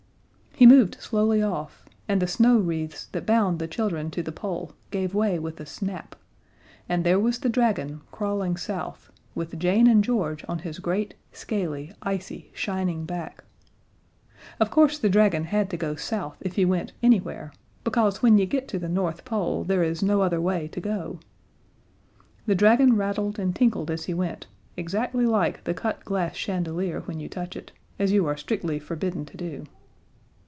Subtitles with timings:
[0.53, 4.73] He moved slowly off, and the snow wreaths that bound the children to the Pole
[4.91, 6.15] gave way with a snap,
[6.87, 11.93] and there was the dragon, crawling south with Jane and George on his great, scaly,
[12.03, 13.43] icy shining back.
[14.59, 18.45] Of course the dragon had to go south if he went anywhere, because when you
[18.45, 21.19] get to the North Pole there is no other way to go.
[22.45, 24.45] The dragon rattled and tinkled as he went,
[24.77, 29.25] exactly like the cut glass chandelier when you touch it, as you are strictly forbidden
[29.25, 29.65] to do.